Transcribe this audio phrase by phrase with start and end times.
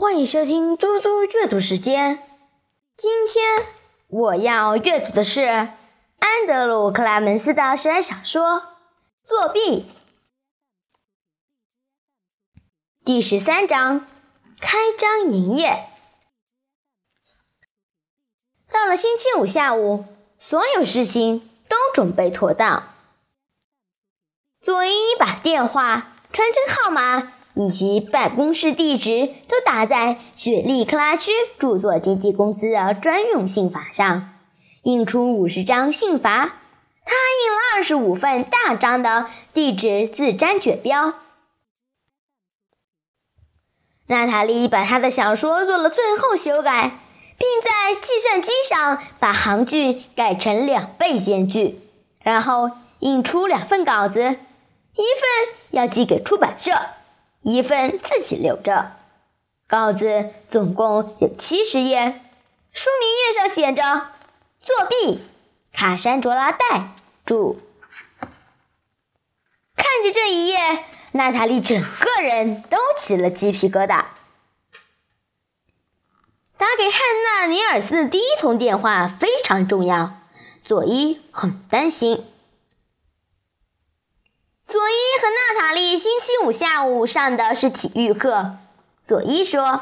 [0.00, 2.22] 欢迎收听嘟嘟阅读时间。
[2.96, 3.66] 今天
[4.06, 8.60] 我要阅读的是安德鲁·克莱门斯的实验小说
[9.24, 9.90] 《作弊》
[13.04, 14.06] 第十三章：
[14.60, 15.88] 开张营业。
[18.70, 20.04] 到了星期五下午，
[20.38, 22.94] 所有事情都准备妥当。
[24.60, 27.32] 佐伊把电话、传真号码。
[27.58, 34.34] 以及办公室地址都打在雪莉克拉区著作经纪公司的专用信法上，
[34.82, 36.54] 印出五十张信罚。
[37.04, 41.14] 他印了二十五份大张的地址自粘卷标。
[44.06, 47.00] 娜塔莉把他的小说做了最后修改，
[47.36, 51.80] 并在计算机上把行距改成两倍间距，
[52.22, 56.72] 然后印出两份稿子，一份要寄给出版社。
[57.48, 58.92] 一份自己留着，
[59.66, 62.20] 稿子总共有七十页，
[62.72, 64.08] 书名页上写着
[64.60, 65.22] “作弊”，
[65.72, 66.90] 卡山卓拉带
[67.24, 67.60] 注。
[69.74, 74.04] 看着这一页，娜塔莉整个人都起了鸡皮疙瘩。
[76.58, 80.18] 打给汉娜·尼尔斯的第一通电话非常重要，
[80.62, 82.26] 佐伊很担心。
[84.68, 88.56] 佐伊和娜塔莉星期五下午上的是体育课。
[89.02, 89.80] 佐伊说：“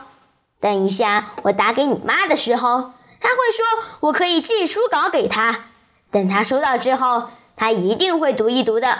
[0.63, 3.67] 等一下，我打给你妈的时候，她会说
[3.99, 5.65] 我可以寄书稿给她。
[6.13, 8.99] 等她收到之后，她一定会读一读的。”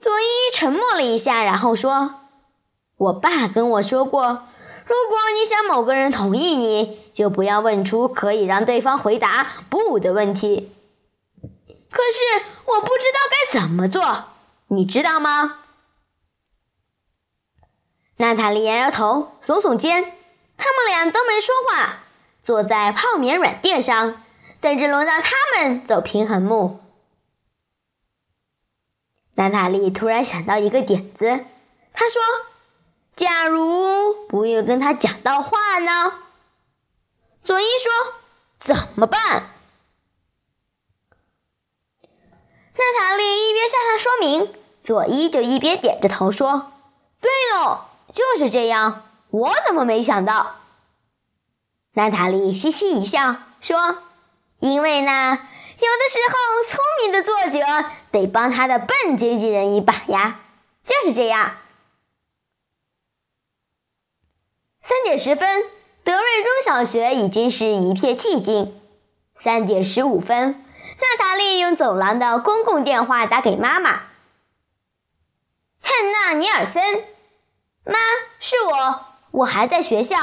[0.00, 2.14] 佐伊沉默了一下，然后说
[2.96, 4.22] ：“我爸跟我说过，
[4.86, 10.70] 如果你想某个人同意你，就不要问出可以让对方回答不的问题。”
[11.94, 14.24] 可是我不知道该怎么做，
[14.66, 15.60] 你知道吗？
[18.16, 20.02] 娜塔莉摇摇头，耸耸肩，
[20.56, 22.00] 他们俩都没说话，
[22.42, 24.24] 坐在泡棉软垫上，
[24.60, 26.80] 等着轮到他们走平衡木。
[29.34, 31.44] 娜塔莉突然想到一个点子，
[31.92, 32.20] 她说
[33.14, 36.20] ：“假如不用跟他讲到话呢？”
[37.44, 38.14] 佐伊说
[38.58, 39.50] ：“怎么办？”
[42.76, 44.52] 娜塔莉一边向他说明，
[44.82, 46.72] 佐伊就一边点着头说
[47.20, 47.80] ：“对喽，
[48.12, 49.02] 就是这样。
[49.30, 50.56] 我怎么没想到？”
[51.94, 53.98] 娜塔莉嘻嘻一笑说
[54.60, 57.60] ：“因为呢，有的时候聪明的作者
[58.10, 60.40] 得帮他的笨经纪人一把呀，
[60.84, 61.56] 就是这样。”
[64.80, 65.64] 三点十分，
[66.02, 68.80] 德瑞中小学已经是一片寂静。
[69.36, 70.63] 三点十五分。
[71.00, 73.90] 娜塔莉用走廊的公共电话打给妈妈，
[75.80, 77.04] 汉娜·尼尔森。
[77.84, 77.98] 妈，
[78.40, 80.16] 是我，我还在学校，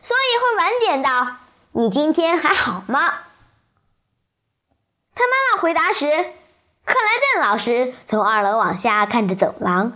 [0.00, 1.36] 所以会晚点到。
[1.72, 3.00] 你今天还好吗？
[5.14, 9.92] 他妈妈回答时，克莱顿老师从二楼往下看着走廊。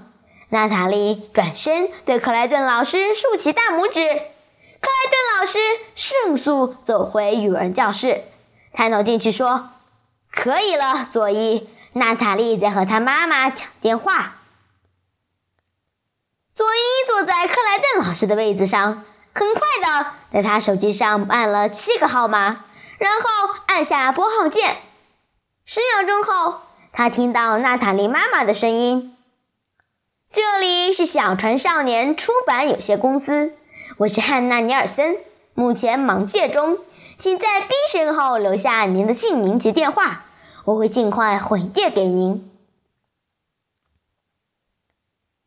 [0.51, 5.59] 娜塔莉转身对克莱顿老师竖起大拇指，克莱顿老师
[5.95, 8.25] 迅速走回语文教室，
[8.73, 9.71] 探头进去说。
[10.37, 11.67] 可以了，佐伊。
[11.95, 14.35] 娜塔莉在和她妈妈讲电话。
[16.53, 19.03] 佐伊坐在克莱顿老师的位子上，
[19.35, 22.67] 很快的在他手机上按了七个号码，
[22.99, 24.77] 然后按下拨号键。
[25.65, 26.61] 十秒钟后，
[26.93, 29.17] 他听到娜塔莉妈妈的声音
[30.31, 33.55] ：“这里是小船少年出版有限公司，
[33.99, 35.17] 我是汉娜·尼尔森，
[35.55, 36.79] 目前忙线中，
[37.19, 40.25] 请在 B 声后留下您的姓名及电话。”
[40.67, 42.51] 我会尽快回电给您。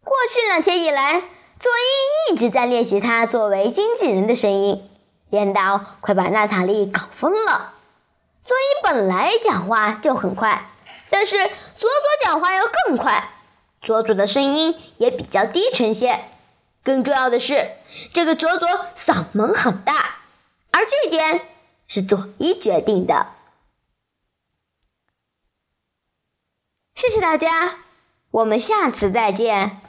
[0.02, 1.19] 过去两天以来，
[1.59, 4.90] 佐伊一直在练习他作为经纪人的声音，
[5.29, 7.74] 练到快把娜塔莉搞疯了。
[8.46, 10.69] 佐伊本来讲话就很快，
[11.09, 11.90] 但是佐佐
[12.24, 13.31] 讲话要更快。
[13.81, 16.29] 佐佐的声音也比较低沉些，
[16.81, 17.72] 更重要的是，
[18.14, 20.20] 这个佐佐嗓门很大，
[20.72, 21.41] 而这点
[21.88, 23.34] 是佐伊决定的。
[26.99, 27.75] 谢谢大家，
[28.29, 29.89] 我们下次再见。